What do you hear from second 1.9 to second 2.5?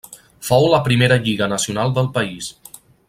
del país.